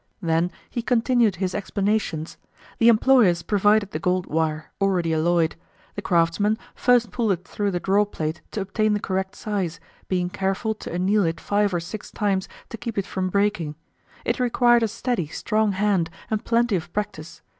[0.19, 2.37] Then he continued his explanations:
[2.79, 5.55] the employers provided the gold wire, already alloyed;
[5.93, 10.31] the craftsmen first pulled it through the draw plate to obtain the correct size, being
[10.31, 13.75] careful to anneal it five or six times to keep it from breaking.
[14.25, 17.43] It required a steady, strong hand, and plenty of practice.